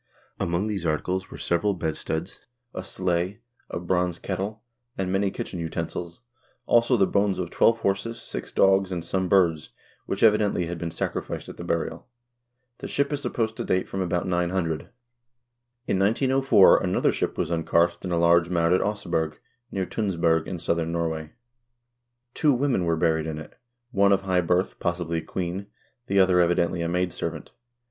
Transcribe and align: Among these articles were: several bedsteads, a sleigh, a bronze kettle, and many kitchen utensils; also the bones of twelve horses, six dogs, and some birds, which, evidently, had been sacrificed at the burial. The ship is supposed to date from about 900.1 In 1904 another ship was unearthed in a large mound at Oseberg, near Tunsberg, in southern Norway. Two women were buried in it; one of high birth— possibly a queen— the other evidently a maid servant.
Among 0.39 0.65
these 0.65 0.83
articles 0.83 1.29
were: 1.29 1.37
several 1.37 1.75
bedsteads, 1.75 2.39
a 2.73 2.83
sleigh, 2.83 3.41
a 3.69 3.79
bronze 3.79 4.17
kettle, 4.17 4.63
and 4.97 5.11
many 5.11 5.29
kitchen 5.29 5.59
utensils; 5.59 6.21
also 6.65 6.97
the 6.97 7.05
bones 7.05 7.37
of 7.37 7.51
twelve 7.51 7.81
horses, 7.81 8.19
six 8.19 8.51
dogs, 8.51 8.91
and 8.91 9.05
some 9.05 9.29
birds, 9.29 9.69
which, 10.07 10.23
evidently, 10.23 10.65
had 10.65 10.79
been 10.79 10.89
sacrificed 10.89 11.49
at 11.49 11.57
the 11.57 11.63
burial. 11.63 12.07
The 12.79 12.87
ship 12.87 13.13
is 13.13 13.21
supposed 13.21 13.55
to 13.57 13.63
date 13.63 13.87
from 13.87 14.01
about 14.01 14.25
900.1 14.25 14.89
In 15.85 15.99
1904 15.99 16.81
another 16.81 17.11
ship 17.11 17.37
was 17.37 17.51
unearthed 17.51 18.03
in 18.03 18.11
a 18.11 18.17
large 18.17 18.49
mound 18.49 18.73
at 18.73 18.81
Oseberg, 18.81 19.37
near 19.71 19.85
Tunsberg, 19.85 20.47
in 20.47 20.57
southern 20.57 20.91
Norway. 20.91 21.33
Two 22.33 22.55
women 22.55 22.85
were 22.85 22.97
buried 22.97 23.27
in 23.27 23.37
it; 23.37 23.55
one 23.91 24.11
of 24.11 24.21
high 24.23 24.41
birth— 24.41 24.79
possibly 24.79 25.19
a 25.19 25.21
queen— 25.21 25.67
the 26.07 26.19
other 26.19 26.39
evidently 26.39 26.81
a 26.81 26.87
maid 26.89 27.13
servant. 27.13 27.51